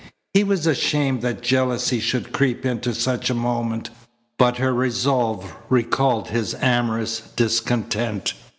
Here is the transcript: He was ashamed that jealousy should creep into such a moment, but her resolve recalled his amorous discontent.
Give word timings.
He 0.33 0.43
was 0.43 0.65
ashamed 0.65 1.21
that 1.21 1.43
jealousy 1.43 1.99
should 1.99 2.31
creep 2.31 2.65
into 2.65 2.91
such 2.91 3.29
a 3.29 3.35
moment, 3.35 3.91
but 4.39 4.57
her 4.57 4.73
resolve 4.73 5.55
recalled 5.69 6.29
his 6.29 6.55
amorous 6.55 7.19
discontent. 7.35 8.33